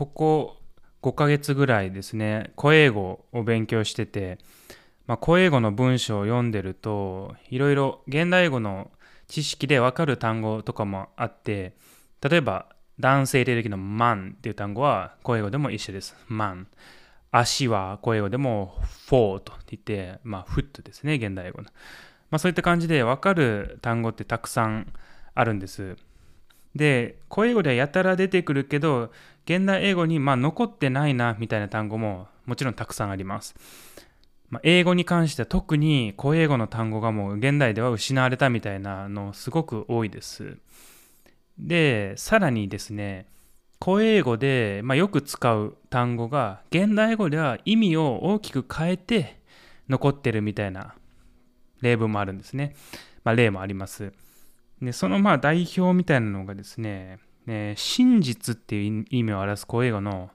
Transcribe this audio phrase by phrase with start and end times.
[0.00, 0.56] ここ
[1.02, 4.38] 5ヶ月ぐらいですね、古英語を勉強してて、
[5.06, 8.90] まあ、古英語の文章を読んでると、いろいろ現代語の
[9.28, 11.74] 知識でわかる単語とかもあって、
[12.22, 16.16] 例えば、男性で時の man っていう単語は古英語でも一緒です。
[16.30, 16.64] man。
[17.30, 21.68] 足は古英語でも foot って言って、まあ、foot ですね、現代語の。
[22.30, 24.90] まあ、そういった感じでわかる単語ってたくさん
[25.34, 25.98] あるんです。
[26.74, 29.10] で、古英語ではやたら出てくるけど、
[29.44, 33.54] 現代英語にまあ残ってないなみたいな単語ももちろんたくさんあります。
[34.50, 40.56] まあ、英語に関しては特に古英語の単語がもう現代では失われたみたいなのすごく多いです。
[41.58, 43.26] で、さらにですね、
[43.82, 49.38] 古英語で、まあ、よく使う単語が現代語では意味を大きく変えて
[49.88, 50.94] 残ってるみたいな
[51.80, 52.74] 例文もあるんですね。
[53.22, 54.12] まあ、例もあります。
[54.82, 60.30] で、そのまあ代表みたいなのがですね、え真実っていう意味を表す古英語の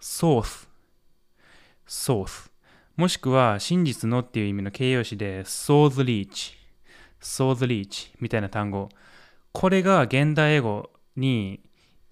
[0.00, 0.68] source,
[1.86, 2.50] source
[2.96, 6.54] もしくは真実のっていう意味の形容詞で source reach,
[7.20, 8.88] source reach みたいな単語。
[9.52, 11.60] これが現代英語に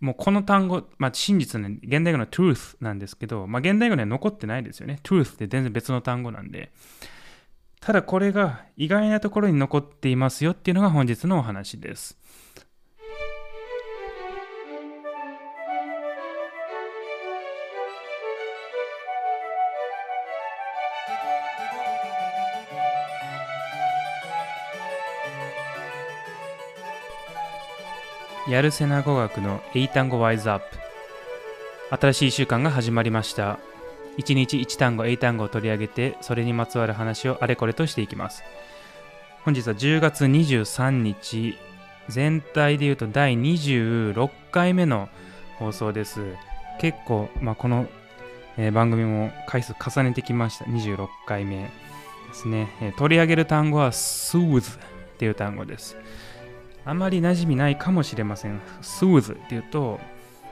[0.00, 4.98] もうこの単語、まあ、真実の現代語の truth なんですけど、まあ、現代語には残ってないですよね。
[5.04, 6.72] truth って全然別の単語なんで。
[7.80, 12.18] ただこれが意外なところに残っていますよっていうのが本日のお話です。
[28.52, 33.58] やるせな語学の英単語ワイズアップ新しい週間が始まりました
[34.18, 38.44] 1日1単語、英単語を取り上げて、それにまつわる話をあれこれとしていきます。
[39.46, 41.56] 本日は10月23日、
[42.10, 45.08] 全体で言うと第26回目の
[45.58, 46.20] 放送です。
[46.78, 47.88] 結構、まあ、この、
[48.58, 50.66] えー、番組も回数重ねてきました。
[50.66, 51.70] 26回目で
[52.34, 52.68] すね。
[52.82, 54.78] えー、取り上げる単語は soothe っ
[55.16, 55.96] ていう単語です。
[56.84, 58.60] あまり馴染みないかもしれません。
[58.80, 60.00] soothe っていうと、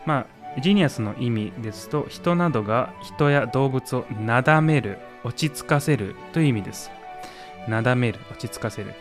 [0.07, 0.27] ま
[0.57, 6.91] あ、ジニアスの意味ですと、人などが人や動物をなだめる、落ち着かせるという意味です。
[7.69, 8.95] なだめる、落ち着かせる。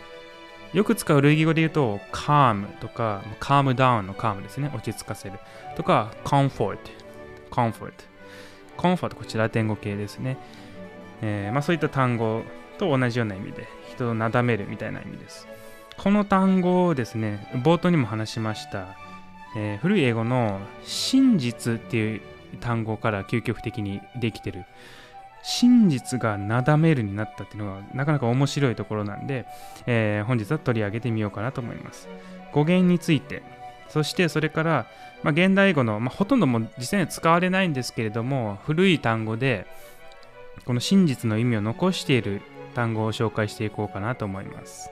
[0.72, 4.70] よく使う類義語で言うと、calm とか、calm down の calm ですね。
[4.72, 5.38] 落ち着かせる。
[5.76, 6.78] とか、comfort。
[7.50, 7.92] comfort。
[8.76, 10.38] comfort こちらラテン語系ですね。
[11.22, 12.42] えー、まあ、そういった単語
[12.78, 15.48] と同じような意味で、人をなだめるみたいな意味です。
[16.02, 18.96] この単語をですね、冒頭にも話しました。
[19.54, 22.22] えー、古い英語の真実っていう
[22.60, 24.64] 単語から究極的にできてる
[25.42, 29.44] 真実がなだめるになったっていうのがなかなか面白いところなんで、
[29.86, 32.08] えー、本日は取り上げてみようかなと思います
[32.52, 33.42] 語源について
[33.88, 34.86] そしてそれから、
[35.22, 39.66] まあ、現代語の、まあ、ほとんども実際には使われないんですけれども古い単語で
[40.64, 42.40] この真実の意味を残している
[42.76, 44.90] 単語を紹介していこうかなと思います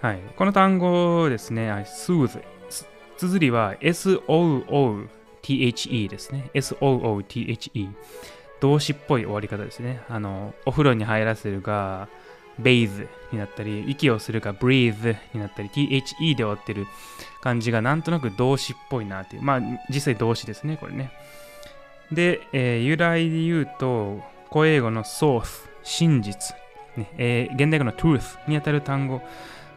[0.00, 2.42] はい、この単語ですね、soothe
[3.16, 5.08] 綴りは SOOTHE
[6.08, 6.50] ですね。
[6.54, 7.90] SOOTHE。
[8.60, 10.00] 動詞っぽい終わり方ですね。
[10.08, 12.08] あの、お風呂に入らせるが、
[12.60, 16.86] bathe になったり、息をするが breathe になったり、THE で終わってる
[17.42, 19.42] 感じがなんとなく動詞っぽいなっていう。
[19.42, 21.10] まあ、実際動詞ですね、これね。
[22.12, 24.20] で、えー、由来で言うと、
[24.52, 26.54] 古英語の source、真実、
[26.96, 29.22] ねえー、現代語の truth にあたる単語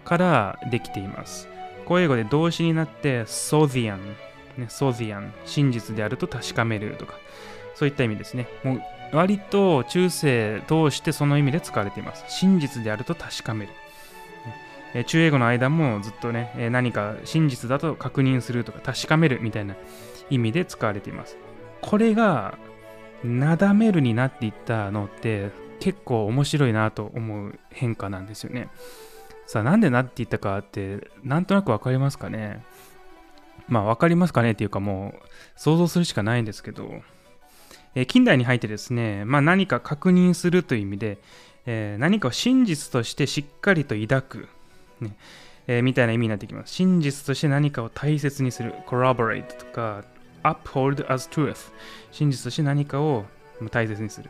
[0.09, 1.47] からできています。
[1.87, 3.99] 古英語で動詞になって、ソディアン、
[4.57, 7.13] ね、ソディアン、真実であると確かめるとか、
[7.75, 8.47] そういった意味ですね。
[8.63, 8.81] もう
[9.13, 12.25] 割と中世通してその意味で使われています。
[12.27, 13.71] 真実であると確かめる。
[15.05, 19.75] 中英語の間もずっとね、何か真実だと確認するとか確かめるみたいな
[20.31, 21.37] 意味で使われています。
[21.81, 22.57] これが、
[23.23, 28.69] なだめるになっていったのって結構面白いなと思う変化なんですよね。
[29.49, 32.63] さあ、なんでなって言ったかって、なんとなくわかりますかね
[33.67, 37.01] まあ、わかりますかねっていうかもう、想像するしかないんですけど、
[37.95, 41.17] えー、近代に入ってですね、まあ、何か確認するという意味で、
[41.65, 44.49] えー、何かを真実としてしっかりと抱く、
[45.01, 45.17] ね
[45.65, 46.71] えー、みたいな意味になってきます。
[46.75, 50.03] 真実として何かを大切にする、corroborate とか、
[50.43, 51.71] uphold as truth。
[52.11, 53.25] 真実として何かを
[53.71, 54.29] 大切にする。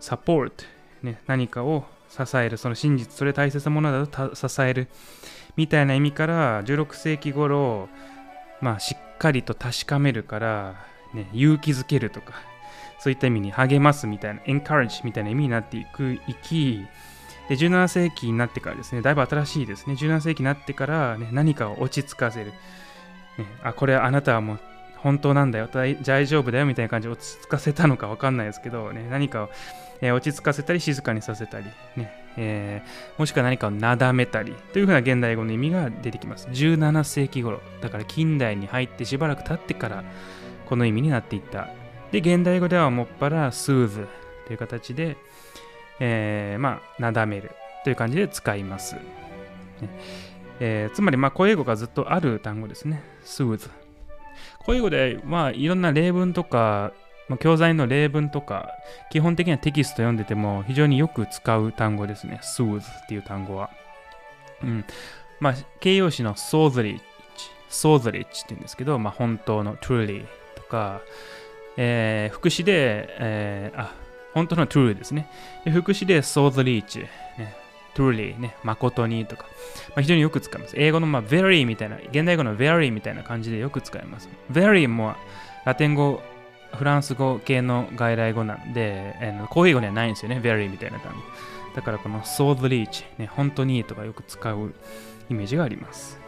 [0.00, 0.64] support、
[1.02, 1.84] ね、何かを
[2.24, 4.88] 支える、その真実、それ大切なものだと支える、
[5.56, 7.88] みたいな意味から、16世紀頃、
[8.60, 10.76] まあ、しっかりと確かめるから、
[11.14, 12.34] ね、勇気づけるとか、
[12.98, 16.86] そういった意味に励ますみたいな、encourage みたいな意味になっていく、いき、
[17.48, 22.52] で、17世紀になってからですね、だいぶ新しいですね、17世紀になってから、ね、何かを落ち着かせる。
[23.38, 24.60] ね、あ、これあなたはもう
[24.96, 29.50] 本当なんだよ、大丈夫だよみたいな感じで落ち着かせたのか分かんないですけど、ね、何かを、
[30.00, 31.66] えー、落ち着かせたり静かにさせたり、
[31.96, 36.48] ねえー、もしくは何かをなだめたりというふうな現代語の意味が出てきます。
[36.48, 40.04] 17世紀頃、だから近代に入ってしばらく経ってから
[40.66, 41.68] この意味になっていった。
[42.12, 44.08] で、現代語ではもっぱら soothe
[44.46, 45.16] という形で、
[45.98, 47.52] えー、まあ、なだめる
[47.84, 48.96] という感じで使います。
[48.96, 49.00] ね
[50.58, 53.02] えー、つまり、まあ、声語がずっとある単語ですね。
[53.22, 53.70] スーズ。
[54.60, 56.92] 声語で、まあ、いろんな例文とか、
[57.28, 58.70] まあ、教材の例文とか、
[59.10, 62.38] 基本的にはテキスト読んでても非常によく使う単語ですね。
[62.42, 63.70] スーズっていう単語は。
[64.62, 64.84] うん。
[65.40, 67.02] まあ、形容詞のソーズリッチ、
[67.68, 70.24] ソーズリッチって言うんですけど、まあ、本当の truly
[70.54, 71.00] とか、
[71.76, 73.92] えー、副詞で、えー、あ、
[74.32, 75.28] 本当の true ですね。
[75.64, 77.02] で副詞で so the reach、
[77.38, 77.54] ね、
[77.94, 79.44] truly ね、誠にとか、
[79.90, 80.74] まあ、非常によく使います。
[80.76, 84.28] 英語のまあ very みたいな、現代語の very みたいな感じでよく使います。
[84.52, 85.14] very も
[85.64, 86.22] ラテン語、
[86.74, 91.18] フランス語系の外来語なんで、えー、こういう語にはないんですよね、very みたいな単語。
[91.74, 94.74] だからこの so the reach、ね、本当にとかよく使う
[95.28, 96.18] イメージがあります。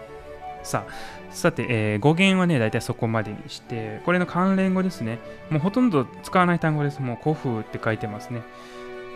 [0.62, 0.92] さあ、
[1.34, 5.18] さて、えー、語源はね、大体そこまでにして、これの関連語ですね。
[5.50, 7.00] もうほとんど使わない単語です。
[7.00, 8.42] もう古風って書いてますね。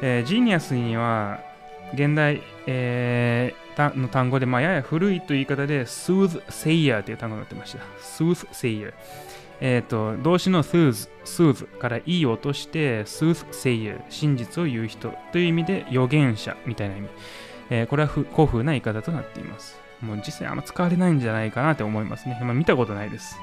[0.03, 1.41] えー、ジーニアスには、
[1.95, 7.81] 現代、えー、の単語で、まあ、やや古いという言い方で、soothsayer という単語になってました。
[8.01, 8.95] soothsayer。
[9.65, 17.09] えっ、ー、と、動詞の sooth, sooth からいい音して、soothsayer、真実を言う人という意味で預言者みたいな意味。
[17.71, 19.79] えー、これは古風な言い方となっています。
[20.01, 22.41] もう実際あんま使われないんじゃないかなって思いますね。
[22.43, 23.39] まあ、見たことないです。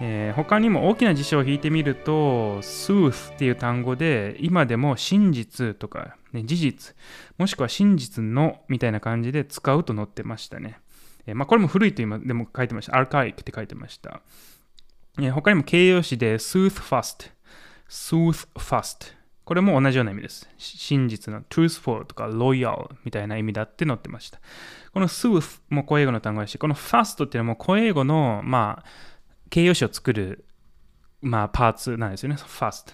[0.00, 6.96] えー、他にも大きな辞書を引いてみると、sooth っていう単語で、今でも真実とか、ね、事実、
[7.36, 10.80] もしくは真実のみたいな感じで使うと載ってましたね。
[11.26, 12.92] え、まあ、これも古いと今でも書いてました。
[12.92, 14.22] archaic って書いてました。
[15.18, 17.30] えー、他にも形容詞で soothfast、
[17.88, 19.16] soothfast
[19.46, 20.48] これも同じような意味です。
[20.58, 24.40] 真実の truthful とか loyal みたいな意味だって載ってました。
[24.92, 28.84] この sooth も声英語の単語だし、この fast っていうのも声英語の、まあ、
[29.48, 30.44] 形容詞を作る、
[31.22, 32.34] まあ、パーツなんですよね。
[32.34, 32.92] fast。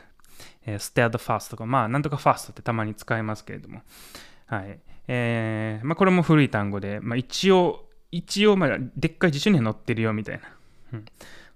[0.66, 3.80] えー、steadfast とか、まあ、なんとか fast ってたまに使いますけれども。
[4.44, 4.78] はい。
[5.08, 10.42] えー、まあ、これも古い単語で、まあ、一応、一応、まあ、でっかい辞書には載ってるよみたいな。
[10.92, 11.04] うん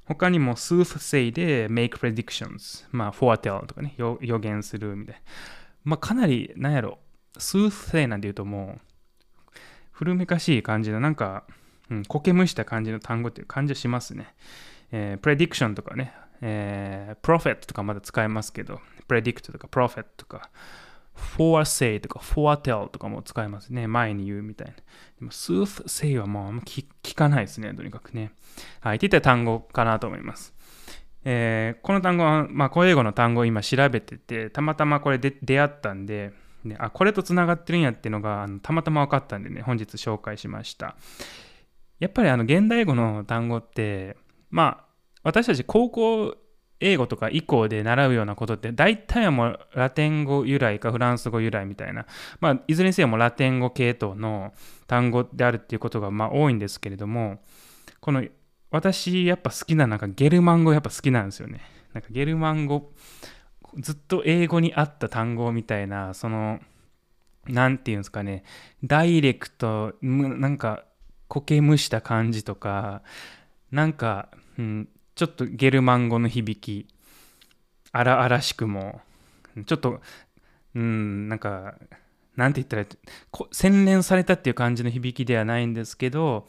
[0.06, 5.20] 他にも soothsay で make predictions、まあ foretell とかね、予言するみたいな。
[5.85, 6.99] まあかなり、なんやろ、
[7.38, 8.81] soothsay なんて言うともう、
[9.91, 11.44] 古めかしい感じの、なんか、
[11.91, 14.35] うん、苔むした感じの単語っていう感じはしますね。
[14.93, 20.50] えー、prediction とかね、えー、prophet とかまだ使えますけど、predict とか prophet とか、
[21.16, 23.86] foresay とか foretell とかも使えますね。
[23.86, 24.74] 前に言うみたいな。
[24.74, 24.80] で
[25.20, 27.74] も soothsay はもうあんま聞かないですね。
[27.74, 28.32] とにかくね。
[28.80, 28.96] はい。
[28.96, 30.54] っていった単語かなと思います。
[31.24, 36.32] えー、この単語は、まあ、英語の単語を今調べてて、たまたまこれで出会ったんで、
[36.62, 40.96] ね、あ、これとつながってるんやっていうのがあのたまたま分かったんでね、本日紹介しました。
[41.98, 44.16] やっぱりあの現代語の単語って、
[44.50, 44.84] まあ、
[45.24, 46.36] 私たち高校
[46.81, 52.06] 英語とか以降で習うようなことって大体はもうラテン語由来かフランス語由来みたいな、
[52.40, 54.52] まあ、いずれにせよもラテン語系統の
[54.87, 57.40] 単語であるっていうことがまあ多いんですけれども
[58.00, 58.25] この
[58.70, 61.61] 私やっぱ好きななんかゲルマン語やっぱ好きなんですよね。
[61.94, 62.93] なんかゲルマン語
[63.79, 66.60] ずっと英語に合った単語みたいなその
[67.46, 68.44] 何て言うんですかね。
[68.84, 70.84] ダイレクトなんか
[71.29, 73.03] 苔むした感じとか
[73.70, 76.87] なんか、うん、ちょっとゲルマン語の響き。
[77.91, 79.01] 荒々しくも。
[79.67, 80.01] ちょっと
[80.75, 81.75] うんなんか
[82.37, 82.85] なんて言ったら
[83.51, 86.46] 洗練されたっていう感じの響きではないんですけど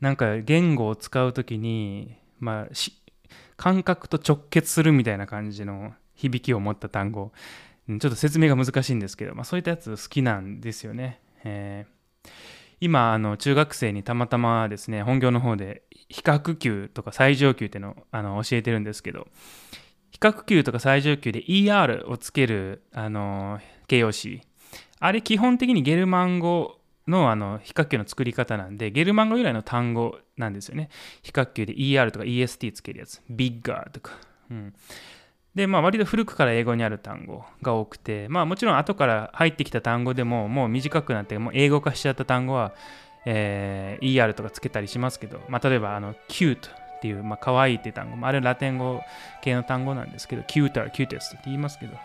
[0.00, 2.74] なんか言語を使う時にまあ
[3.56, 7.32] 感覚と直結するみたいな感じの響きを持った単語。
[7.86, 11.20] ちょっと説明が難しいんですけど、まあ、そういったやつ好きなんですよね。
[11.44, 12.28] えー、
[12.80, 19.26] 今あの中学生にたまたまですね本業の方で比較級とか最上級っていうのをあの教えてるんですけど、
[20.10, 24.42] 比較級とか最上級で ER をつけるあの形容詞、
[25.00, 26.78] あれ基本的にゲルマン語
[27.08, 30.88] のあの比較級の作り方なんで、ゲルマン語由来の単語なんですよね。
[31.22, 33.22] 比較級で ER とか EST つけるやつ。
[33.30, 34.12] bigger とか。
[34.50, 34.74] うん、
[35.54, 42.72] で、まあ割と古くから英語にある単語が多くて、まあもちろん後から入ってきた単語でももう短くなって、もう英語化しちゃった単語は
[43.26, 49.02] えー、ER とかつけたりしますけど、まあ、例えばあの cute っていう、まあ、可愛いって単語、まあ、あれラテン語
[49.42, 52.00] 系の単語なんですけど、cuter、cutest って言いますけど、ま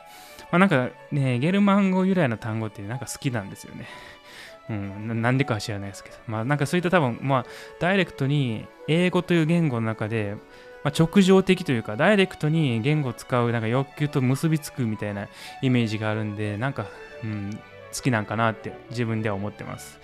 [0.51, 3.85] あ、なんかね、ゲルマン語由来の単語ってなんか好きなんですよね。
[4.69, 7.45] うん、なんでかは知らないですけど、まあなんかそういった多分、まあ
[7.79, 10.35] ダイレクトに英語という言語の中で、
[10.83, 15.27] まあ、直情的というか、ダイレクトに言語を使うなんか欲求と結びつくみたいな
[15.61, 16.85] イメージがあるんで、なんか、
[17.23, 17.59] うん、
[17.93, 19.99] 好きなんかなって自分では思ってます。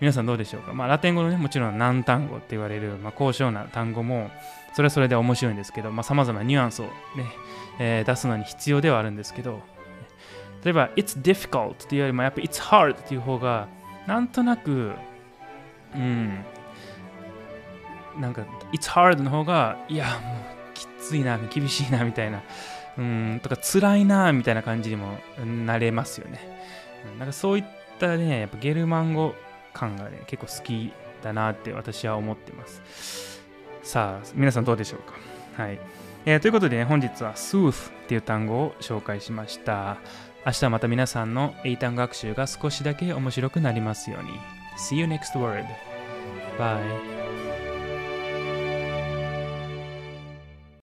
[0.00, 0.74] 皆さんどうでしょうか？
[0.74, 4.30] まあ、ラテン語のね、もちろん難単語って言われる、まあ、高尚な単語も、
[4.74, 6.90] それはそれで面白いんですけど、まあ、様々なニュアンスをね、
[7.78, 9.60] えー、出すのに必要ではあるんですけど、
[10.64, 13.68] 例えば、it's difficult っていうよりも、やっぱ it's hard っていう方が、
[14.06, 14.92] なんとなく、
[15.94, 16.44] うん、
[18.18, 18.42] なんか、
[18.72, 22.42] it's hard の方が、いや、もうきついな、厳しいな、みたいな、
[22.98, 26.40] うん、とか、辛いな、みたいな感じにもなれますよね。
[27.18, 27.64] なんかそういっ
[27.98, 29.34] たね、やっぱゲルマン語
[29.72, 30.92] 感がね、結構好き
[31.22, 33.42] だなって私は思ってます。
[33.82, 35.00] さあ、皆さんどうでしょう
[35.56, 35.62] か？
[35.62, 35.80] はい。
[36.24, 37.74] えー、ということでね、本日は s o o っ
[38.06, 39.96] ていう単語を紹介しました。
[40.46, 44.30] 明日はまた皆さんの英単語学習が少しだけ面白くなりますように。
[44.76, 45.64] See you next word.
[46.58, 47.21] Bye.